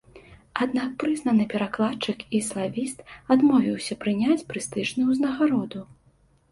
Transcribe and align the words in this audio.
Аднак 0.65 0.95
прызнаны 1.03 1.45
перакладчык 1.53 2.25
і 2.39 2.41
славіст 2.49 2.97
адмовіўся 3.37 4.01
прыняць 4.07 4.43
прэстыжную 4.51 5.05
ўзнагароду. 5.13 5.79